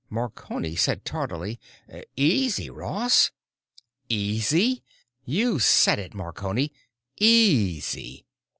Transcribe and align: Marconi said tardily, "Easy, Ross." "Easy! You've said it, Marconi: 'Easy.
Marconi 0.09 0.75
said 0.75 1.05
tardily, 1.05 1.59
"Easy, 2.15 2.71
Ross." 2.71 3.29
"Easy! 4.09 4.83
You've 5.25 5.61
said 5.61 5.99
it, 5.99 6.15
Marconi: 6.15 6.73
'Easy. 7.17 8.25